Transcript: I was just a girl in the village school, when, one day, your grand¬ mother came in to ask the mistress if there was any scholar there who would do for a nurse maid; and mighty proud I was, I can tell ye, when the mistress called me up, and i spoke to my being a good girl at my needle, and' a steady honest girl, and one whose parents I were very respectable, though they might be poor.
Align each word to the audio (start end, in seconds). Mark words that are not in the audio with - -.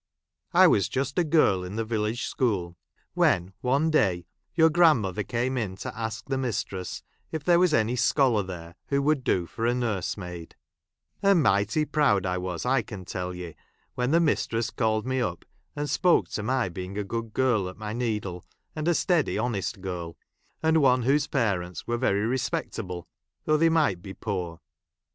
I 0.51 0.65
was 0.65 0.89
just 0.89 1.19
a 1.19 1.23
girl 1.23 1.63
in 1.63 1.75
the 1.75 1.85
village 1.85 2.23
school, 2.25 2.75
when, 3.13 3.53
one 3.61 3.91
day, 3.91 4.25
your 4.55 4.71
grand¬ 4.71 4.99
mother 5.01 5.21
came 5.21 5.59
in 5.59 5.75
to 5.75 5.95
ask 5.95 6.25
the 6.25 6.39
mistress 6.39 7.03
if 7.31 7.43
there 7.43 7.59
was 7.59 7.71
any 7.71 7.95
scholar 7.95 8.41
there 8.41 8.73
who 8.87 8.99
would 9.03 9.23
do 9.23 9.45
for 9.45 9.67
a 9.67 9.75
nurse 9.75 10.17
maid; 10.17 10.55
and 11.21 11.43
mighty 11.43 11.85
proud 11.85 12.25
I 12.25 12.39
was, 12.39 12.65
I 12.65 12.81
can 12.81 13.05
tell 13.05 13.35
ye, 13.35 13.53
when 13.93 14.09
the 14.09 14.19
mistress 14.19 14.71
called 14.71 15.05
me 15.05 15.21
up, 15.21 15.45
and 15.75 15.83
i 15.83 15.85
spoke 15.85 16.29
to 16.29 16.41
my 16.41 16.67
being 16.67 16.97
a 16.97 17.03
good 17.03 17.31
girl 17.31 17.69
at 17.69 17.77
my 17.77 17.93
needle, 17.93 18.43
and' 18.75 18.87
a 18.87 18.95
steady 18.95 19.37
honest 19.37 19.81
girl, 19.81 20.17
and 20.63 20.81
one 20.81 21.03
whose 21.03 21.27
parents 21.27 21.83
I 21.87 21.91
were 21.91 21.97
very 21.97 22.25
respectable, 22.25 23.07
though 23.45 23.55
they 23.57 23.69
might 23.69 24.01
be 24.01 24.15
poor. 24.15 24.61